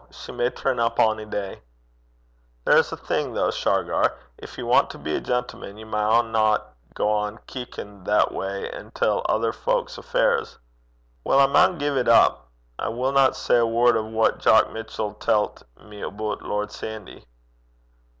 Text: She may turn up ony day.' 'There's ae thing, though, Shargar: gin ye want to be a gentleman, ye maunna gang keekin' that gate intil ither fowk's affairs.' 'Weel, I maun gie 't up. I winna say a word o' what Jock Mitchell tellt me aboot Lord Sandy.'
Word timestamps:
She 0.09 0.31
may 0.31 0.49
turn 0.49 0.79
up 0.79 0.99
ony 0.99 1.25
day.' 1.25 1.61
'There's 2.65 2.91
ae 2.91 2.95
thing, 2.95 3.35
though, 3.35 3.51
Shargar: 3.51 4.17
gin 4.43 4.49
ye 4.57 4.63
want 4.63 4.89
to 4.89 4.97
be 4.97 5.15
a 5.15 5.21
gentleman, 5.21 5.77
ye 5.77 5.83
maunna 5.83 6.59
gang 6.95 7.37
keekin' 7.45 8.03
that 8.05 8.29
gate 8.31 8.73
intil 8.73 9.23
ither 9.29 9.53
fowk's 9.53 9.99
affairs.' 9.99 10.57
'Weel, 11.23 11.37
I 11.41 11.45
maun 11.45 11.77
gie 11.77 11.91
't 11.93 12.09
up. 12.09 12.47
I 12.79 12.89
winna 12.89 13.31
say 13.35 13.57
a 13.59 13.65
word 13.67 13.95
o' 13.95 14.03
what 14.05 14.39
Jock 14.39 14.71
Mitchell 14.71 15.13
tellt 15.13 15.61
me 15.79 16.01
aboot 16.01 16.41
Lord 16.41 16.71
Sandy.' 16.71 17.27